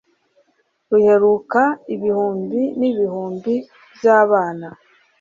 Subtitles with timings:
[0.89, 1.61] ruheruka
[1.95, 3.55] Ibihumbi nibihumbi
[3.95, 4.67] byabana